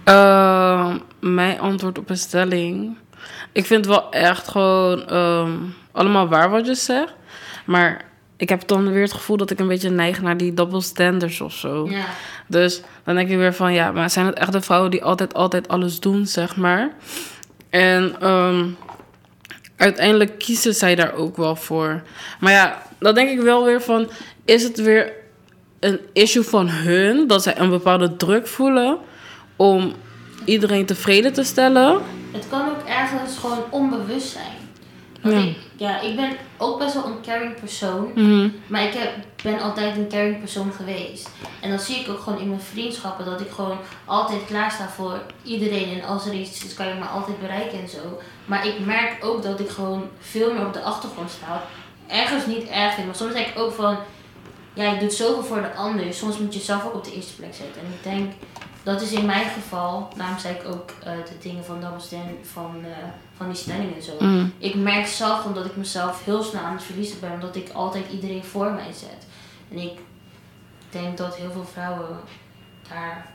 [0.04, 2.96] Ehm, mijn antwoord op een stelling.
[3.52, 5.52] Ik vind het wel echt gewoon ehm,
[5.92, 7.14] allemaal waar wat je zegt.
[7.64, 8.04] Maar
[8.36, 11.40] ik heb dan weer het gevoel dat ik een beetje neig naar die double standards
[11.40, 11.88] of zo.
[11.90, 12.04] Ja,
[12.46, 15.34] Dus dan denk ik weer van ja, maar zijn het echt de vrouwen die altijd,
[15.34, 16.90] altijd alles doen, zeg maar.
[17.70, 18.66] En ehm,
[19.76, 22.02] uiteindelijk kiezen zij daar ook wel voor.
[22.40, 24.10] Maar ja, dan denk ik wel weer van,
[24.44, 25.12] is het weer
[25.80, 28.98] een issue van hun dat zij een bepaalde druk voelen
[29.56, 29.92] om
[30.44, 32.00] iedereen tevreden te stellen?
[32.32, 34.65] het kan ook ergens gewoon onbewust zijn.
[35.22, 35.38] Ja.
[35.38, 38.10] Ik, ja, ik ben ook best wel een caring persoon.
[38.14, 38.48] Mhm.
[38.66, 39.10] Maar ik heb,
[39.42, 41.30] ben altijd een caring persoon geweest.
[41.60, 44.88] En dan zie ik ook gewoon in mijn vriendschappen dat ik gewoon altijd klaar sta
[44.88, 46.00] voor iedereen.
[46.00, 48.20] En als er iets is, kan je me altijd bereiken en zo.
[48.44, 51.62] Maar ik merk ook dat ik gewoon veel meer op de achtergrond sta.
[52.06, 53.96] Ergens niet erg vind, maar soms denk ik ook van...
[54.74, 56.14] Ja, je doet zoveel voor de ander.
[56.14, 57.80] Soms moet je jezelf ook op de eerste plek zetten.
[57.80, 58.32] En ik denk,
[58.86, 60.08] dat is in mijn geval...
[60.16, 63.94] Daarom zei ik ook eh, de dingen van double stand, van, eh, van die stelling
[63.94, 64.12] en zo.
[64.18, 64.46] Mhm.
[64.58, 68.04] Ik merk zelf omdat ik mezelf heel snel aan het verliezen ben, omdat ik altijd
[68.12, 69.26] iedereen voor mij zet.
[69.70, 69.98] En ik
[70.90, 72.16] denk dat heel veel vrouwen
[72.88, 73.26] daar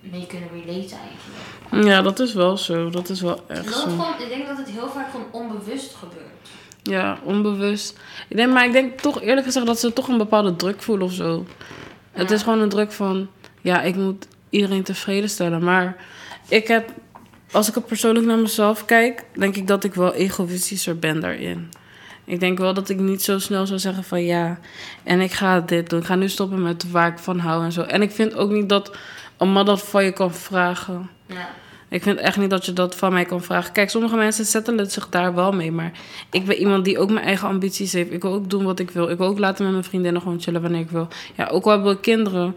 [0.00, 1.86] mee kunnen relaten eigenlijk.
[1.88, 2.90] Ja, dat is wel zo.
[2.90, 3.88] Dat is wel echt dat zo.
[4.18, 6.48] ik denk dat het heel vaak gewoon onbewust gebeurt.
[6.82, 7.98] Ja, onbewust.
[8.28, 11.06] Ik denk, maar ik denk toch eerlijk gezegd dat ze toch een bepaalde druk voelen
[11.06, 11.46] of zo.
[12.12, 13.28] Het is gewoon een druk van,
[13.60, 15.64] ja, ik moet iedereen tevreden stellen.
[15.64, 15.96] Maar
[16.48, 16.90] ik heb,
[17.50, 21.68] als ik het persoonlijk naar mezelf kijk, denk ik dat ik wel egoïstischer ben daarin.
[22.24, 24.58] Ik denk wel dat ik niet zo snel zou zeggen van ja,
[25.04, 26.00] en ik ga dit doen.
[26.00, 27.82] Ik ga nu stoppen met waar ik van hou en zo.
[27.82, 28.96] En ik vind ook niet dat
[29.36, 31.10] een man dat van je kan vragen.
[31.26, 31.48] Ja.
[31.88, 33.72] Ik vind echt niet dat je dat van mij kan vragen.
[33.72, 35.72] Kijk, sommige mensen settelen zich daar wel mee.
[35.72, 35.92] Maar
[36.30, 38.12] ik ben iemand die ook mijn eigen ambities heeft.
[38.12, 39.08] Ik wil ook doen wat ik wil.
[39.08, 41.08] Ik wil ook laten met mijn vriendinnen gewoon chillen wanneer ik wil.
[41.36, 42.56] Ja, ook al hebben we kinderen.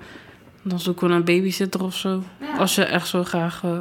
[0.69, 2.23] Dan zoeken we een babysitter of zo.
[2.39, 2.57] Ja.
[2.57, 3.61] Als je echt zo graag...
[3.63, 3.79] eh,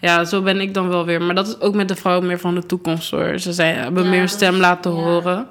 [0.00, 1.22] ja, zo ben ik dan wel weer.
[1.22, 3.38] Maar dat is ook met de vrouwen meer van de toekomst hoor.
[3.38, 5.02] Ze zijn, hebben Ja, meer een stem laten ja.
[5.02, 5.46] horen.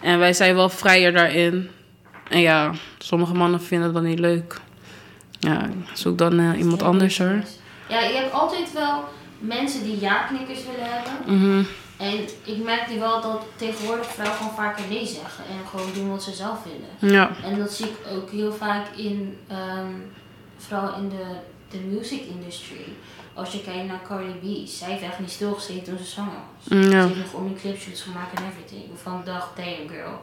[0.00, 1.70] En wij zijn wel vrijer daarin.
[2.28, 4.60] En ja, sommige mannen vinden dat niet leuk.
[5.40, 7.42] Ja, zoek dan eh, iemand anders hoor.
[7.88, 9.04] Ja, je hebt altijd wel
[9.38, 11.38] mensen die ja-knikkers willen hebben.
[11.38, 11.62] Mhm.
[11.98, 15.44] En ik merk nu wel dat tegenwoordig vrouwen gewoon vaker nee zeggen.
[15.44, 17.14] En gewoon doen wat ze zelf willen.
[17.14, 17.30] Ja.
[17.44, 19.92] En dat zie ik ook heel vaak in, ehm,
[20.56, 21.24] vooral in de,
[21.70, 22.84] de music industry.
[23.34, 26.78] Als je kijkt naar Cardi B, zij heeft echt niet stilgezeten toen ze zwanger was.
[26.78, 26.90] Ja.
[26.90, 28.84] Ze heeft nog om die clipshoots gemaakt en everything.
[29.02, 30.22] Van dag, damn girl.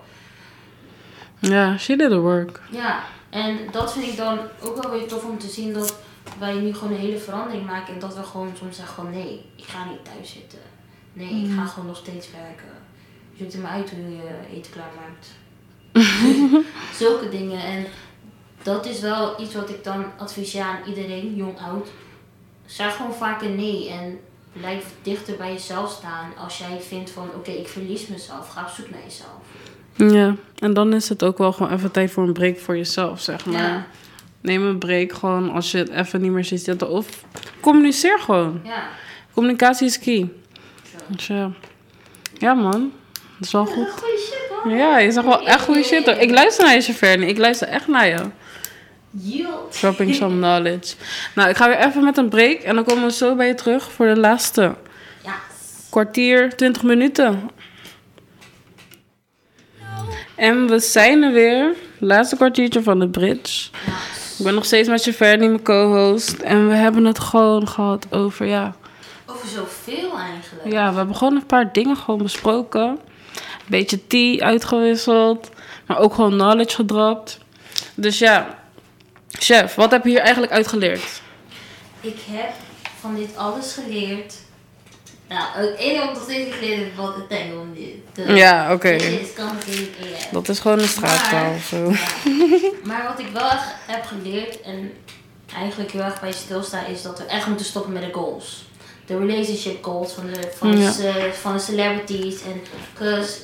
[1.39, 2.61] Ja, she did the work.
[2.71, 5.97] Ja, en dat vind ik dan ook wel weer tof om te zien dat
[6.39, 7.93] wij nu gewoon een hele verandering maken.
[7.93, 10.59] En dat we gewoon soms zeggen gewoon nee, ik ga niet thuis zitten.
[11.15, 12.73] Nee, ik ga gewoon nog steeds werken.
[13.31, 15.27] Je zoekt er maar uit hoe je eten klaarmaakt.
[17.01, 17.63] Zulke dingen.
[17.63, 17.85] En
[18.63, 21.87] dat is wel iets wat ik dan adviseer aan iedereen, jong, oud.
[22.65, 24.19] Zeg gewoon vaker nee en
[24.53, 26.33] blijf dichter bij jezelf staan.
[26.37, 30.13] Als jij vindt van oké, ik verlies mezelf, ga op zoek naar jezelf.
[30.13, 33.21] Ja, en dan is het ook wel gewoon even tijd voor een break voor jezelf,
[33.21, 33.61] zeg maar.
[33.61, 33.87] Ja.
[34.41, 36.89] Neem een break gewoon als je het even niet meer ziet zitten.
[36.89, 37.23] Of
[37.59, 38.61] communiceer gewoon.
[38.63, 38.87] Ja,
[39.33, 40.29] Communicatie is key.
[41.07, 41.51] Dus ja.
[42.37, 42.91] Ja, man.
[43.13, 43.87] Dat is wel goed.
[44.67, 46.05] Ja, je zegt wel echt goede shit.
[46.05, 46.15] hoor.
[46.15, 47.25] Ik luister naar je, Shaverni.
[47.25, 48.19] Ik luister echt naar je.
[49.11, 49.79] Yield.
[49.79, 50.95] Dropping some knowledge.
[51.35, 52.59] Nou, ik ga weer even met een break.
[52.59, 54.75] En dan komen we zo bij je terug voor de laatste
[55.89, 57.49] kwartier, 20 minuten.
[60.35, 61.73] En we zijn er weer.
[61.99, 63.69] Laatste kwartiertje van de bridge.
[64.37, 66.31] Ik ben nog steeds met Shaverni, mijn co-host.
[66.31, 68.75] En we hebben het gewoon gehad over, ja...
[69.45, 70.71] Over zoveel eigenlijk.
[70.71, 72.81] Ja, we hebben gewoon een paar dingen gewoon besproken.
[72.83, 72.99] Een
[73.67, 75.49] beetje tea uitgewisseld.
[75.87, 77.39] Maar ook gewoon knowledge gedropt.
[77.95, 78.59] Dus ja,
[79.31, 81.21] chef, wat heb je hier eigenlijk uitgeleerd?
[82.01, 82.51] Ik heb
[82.99, 84.33] van dit alles geleerd.
[85.27, 88.27] Nou, het enige wat ik steeds geleerd heb, wat het tango dit.
[88.37, 88.95] Ja, oké.
[88.95, 90.27] AF.
[90.31, 91.91] Dat is gewoon een straattaal Maar- of zo.
[91.91, 91.97] Ja.
[92.83, 94.91] Maar wat ik wel echt heb geleerd en
[95.55, 98.65] eigenlijk heel erg bij stilstaan is dat we echt moeten stoppen met de goals.
[99.05, 100.87] De relationship goals van de, van Ja.
[100.87, 102.41] de, ce- van de celebrities.
[102.43, 102.61] En
[102.97, 103.39] cause,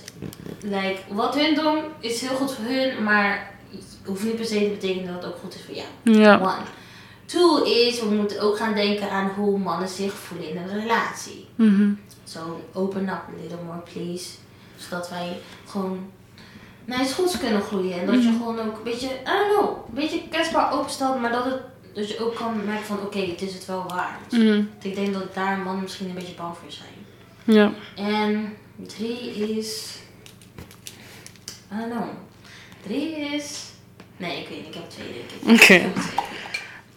[0.62, 4.60] like, wat hun doen is heel goed voor hun, maar het hoeft niet per se
[4.60, 6.19] te betekenen dat het ook goed is voor jou.
[6.19, 6.39] Ja.
[6.39, 6.63] One.
[7.26, 11.47] Two is, we moeten ook gaan denken aan hoe mannen zich voelen in een relatie.
[11.56, 11.89] Mhm.
[12.24, 14.30] So open up a little more, please.
[14.78, 16.10] Zodat wij gewoon
[16.86, 18.00] naar iets goeds kunnen groeien.
[18.00, 18.26] En dat Mhm.
[18.26, 21.21] je gewoon ook een beetje, I don't know, een beetje kwetsbaar openstelt.
[21.21, 21.60] Maar dat, het,
[21.93, 24.32] dat je ook kan merken van, oké, het is het wel waard.
[24.32, 24.45] Mhm.
[24.45, 26.89] Want Ik denk dat daar mannen misschien een beetje bang voor zijn.
[27.43, 27.71] Ja.
[27.95, 28.54] En
[28.88, 29.95] drie is,
[31.73, 32.10] I don't know.
[32.88, 33.60] Drie is,
[34.17, 35.54] nee, ik weet niet, ik heb twee.
[35.56, 35.65] Oké.
[35.65, 35.91] Twee.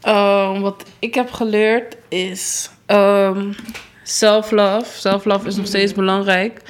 [0.01, 3.53] Ehm, wat ik heb geleerd is ehm,
[4.03, 4.99] self-love.
[4.99, 6.61] Self-love is nog steeds belangrijk.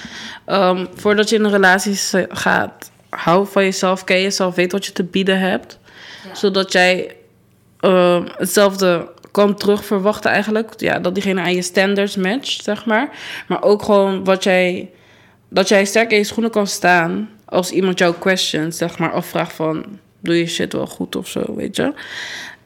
[0.45, 4.93] Ehm, voordat je in een relatie gaat, hou van jezelf, ken jezelf, weet wat je
[4.93, 5.79] te bieden hebt.
[6.29, 6.35] Ja.
[6.35, 7.17] Zodat jij
[7.85, 10.73] ehm, hetzelfde kan terugverwachten eigenlijk.
[10.77, 13.09] Ja, dat diegene aan je standards matcht, zeg maar.
[13.49, 14.91] Maar ook gewoon wat jij...
[15.49, 19.15] Dat jij sterk in je schoenen kan staan als iemand jou questions, zeg maar.
[19.15, 19.85] Of vraagt van,
[20.21, 21.93] doe je shit wel goed of zo, weet je.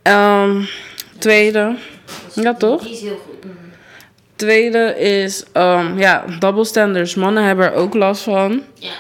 [0.03, 0.63] Ehm,
[1.19, 1.77] tweede,
[2.35, 2.83] Ja, toch?
[2.83, 3.45] Die is heel goed.
[3.45, 3.51] Mm.
[4.37, 7.15] tweede is, ehm, ja, double standards.
[7.15, 8.63] Mannen hebben er ook last van.
[8.75, 8.93] Ja,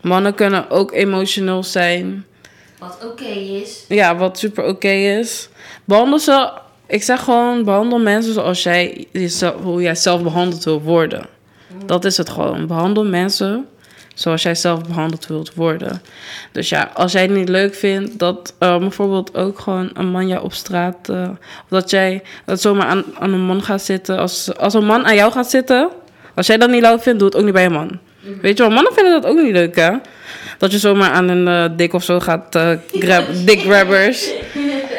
[0.00, 2.26] Mannen kunnen ook emotioneel zijn.
[2.78, 3.84] Wat oké is.
[3.88, 5.48] Ja, wat super oké is.
[5.84, 6.50] Behandel ze,
[6.86, 11.26] ik zeg gewoon, behandel mensen zoals jij jezelf, hoe jij zelf behandeld wil worden.
[11.86, 12.66] Dat is het gewoon.
[12.66, 13.66] Behandel mensen
[14.14, 16.02] zoals jij zelf behandeld wilt worden.
[16.52, 20.26] Dus ja, als jij het niet leuk vindt dat eh, bijvoorbeeld ook gewoon een man
[20.28, 21.08] jou op straat.
[21.08, 21.28] eh,
[21.62, 24.18] of dat jij dat zomaar aan, aan een man gaat zitten.
[24.18, 25.90] Als, als een man aan jou gaat zitten.
[26.34, 27.98] Als jij dat niet leuk vindt, doe het ook niet bij een man.
[28.40, 29.90] Weet je wel, mannen vinden dat ook niet leuk, hè?
[30.58, 34.24] Dat je zomaar aan een eh, dik of zo gaat eh grab, dik grabbers.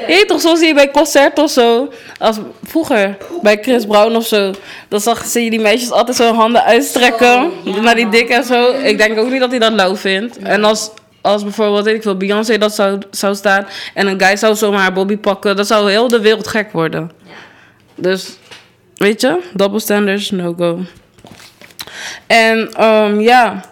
[0.08, 1.92] Je weet toch, zo zie je bij concert of zo.
[2.18, 4.54] Als vroeger bij Chris Brown of zo.
[4.88, 7.44] Dan zag, zie je die meisjes altijd zo hun handen uitstrekken.
[7.44, 8.72] Oh, ja, naar die dik en zo.
[8.72, 10.38] Ik denk ook niet dat hij dat lauw vindt.
[10.38, 10.90] En als,
[11.22, 13.68] als bijvoorbeeld, weet ik veel, Beyoncé dat zou, zou staan.
[13.94, 15.56] En een guy zou zomaar haar bobby pakken.
[15.56, 17.12] Dan zou heel de wereld gek worden.
[17.24, 17.32] Ja.
[17.96, 18.38] Dus,
[18.96, 20.80] weet je, double standards, no go.
[22.28, 23.66] En ehm, ja,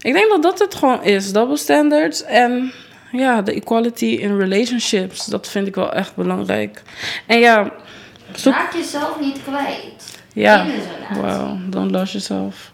[0.00, 1.32] ik denk dat dat het gewoon is.
[1.32, 2.72] Double standards en
[3.12, 5.26] ja, de equality in relationships.
[5.26, 6.82] Dat vind ik wel echt belangrijk.
[7.26, 7.70] En ja,
[8.34, 8.52] zoek...
[8.52, 10.20] Raak jezelf niet kwijt.
[10.32, 10.66] Ja,
[11.14, 12.72] wow, don't lose yourself.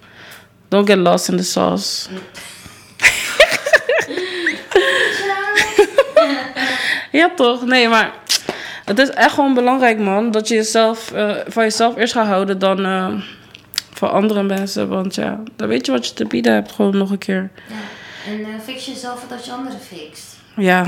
[0.69, 2.09] Don't get lost in the sauce.
[7.13, 7.67] Ja, toch?
[7.67, 8.13] Nee, maar
[8.85, 10.31] het is echt gewoon belangrijk, man.
[10.31, 13.13] Dat je jezelf, eh, van jezelf eerst gaat houden dan eh,
[13.99, 14.89] voor andere mensen.
[14.89, 17.51] Want ja, dan weet je wat je te bieden hebt, gewoon nog een keer.
[17.69, 17.75] Ja.
[18.33, 20.37] En eh, fix jezelf voordat je anderen fixt.
[20.57, 20.87] Ja,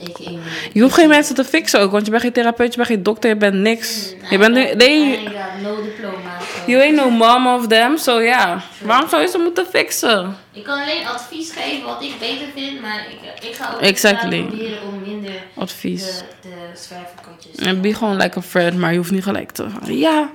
[0.00, 0.38] Ik, ik,
[0.72, 3.02] je hoeft geen mensen te fixen ook, want je bent geen therapeut, je bent geen
[3.02, 4.14] dokter, je bent niks.
[4.20, 5.28] Mm, Je bent nu, nee,
[5.62, 6.40] no diploma.
[6.40, 8.60] so- you ain't no mom of them, so ja.
[8.82, 10.36] Waarom zou je ze moeten fixen?
[10.52, 14.42] Ik kan alleen advies geven wat ik beter vind, maar ik, ik ga ook Exactly.
[14.44, 16.04] proberen om minder Advies.
[16.06, 17.54] de, de zwerverkotjes.
[17.56, 20.30] En be gewoon like a friend, maar je hoeft niet gelijk te van, ja,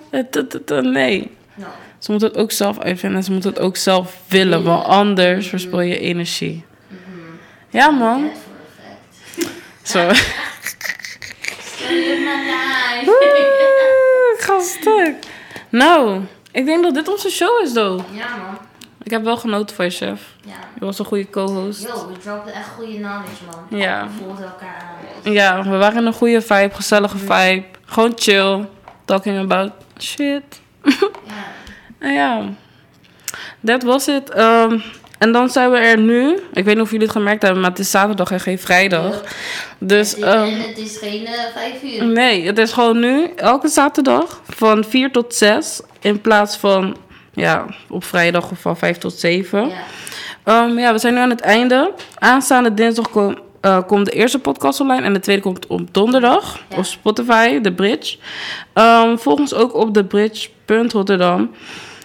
[0.81, 1.31] nee.
[1.55, 1.65] No.
[2.02, 5.48] Ze moeten het ook zelf uitvinden en ze moeten het ook zelf willen, want anders
[5.48, 6.66] verspil je energie.
[7.70, 8.30] Ja, man.
[9.84, 10.10] Zo.
[14.38, 15.16] Ga stuk.
[15.70, 18.04] Nou, ik denk dat dit onze show is, though.
[18.14, 18.58] ja man.
[19.04, 20.22] Ik heb wel genoten van je, chef.
[20.46, 20.52] Ja.
[20.80, 21.82] Je was een goede co-host.
[21.88, 23.80] Yo, we dropten echt goede knowledge man.
[23.80, 24.04] Ja.
[24.04, 24.84] We voelden elkaar
[25.24, 25.32] aan.
[25.34, 27.64] Ja, we waren in een goede vibe, gezellige vibe.
[27.86, 28.68] Gewoon chill.
[29.06, 30.62] Talking about shit.
[30.84, 30.92] Ja.
[32.02, 32.42] En ja,
[33.60, 34.30] dat was het.
[34.30, 34.80] Ehm,
[35.18, 36.38] en dan zijn we er nu.
[36.54, 39.24] Ik weet niet of jullie het gemerkt hebben, maar het is zaterdag en geen vrijdag.
[39.78, 42.06] Dus Het is, ehm, en het is geen eh, vijf uur.
[42.06, 45.82] nee, het is gewoon nu elke zaterdag van 4 tot 6.
[46.00, 46.96] In plaats van
[47.34, 49.68] ja, op vrijdag of van 5 tot 7.
[49.70, 49.76] Ja.
[50.44, 51.92] Ehm, ja, we zijn nu aan het einde.
[52.20, 56.60] Aanstaande dinsdag kom, eh, komt de eerste podcast online en de tweede komt op donderdag
[56.70, 56.78] Ja.
[56.78, 58.18] op Spotify, The Bridge.
[58.74, 61.52] Ehm, volg ons ook op thebridge.rotterdam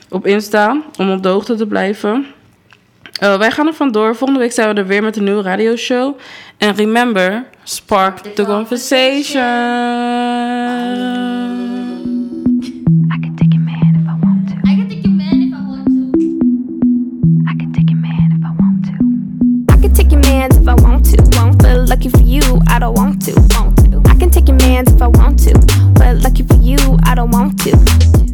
[0.09, 2.27] op Insta om op de hoogte te blijven.
[3.21, 4.17] Eh, wij gaan er vandoor.
[4.17, 6.19] Volgende week zijn we er weer met een nieuwe radioshow.
[6.59, 9.43] En remember, spark the conversation.
[13.13, 14.55] I can take a man if I want to.
[14.71, 16.17] I can take a man if I want to.
[17.51, 18.93] I can take a man if I want to.
[19.73, 21.39] I can take your man if I want to.
[21.39, 23.33] Won't but lucky for you, I don't want to.
[23.55, 24.03] Want to.
[24.11, 25.53] I can take your man if I want to,
[25.95, 28.27] but lucky for you, I don't want to.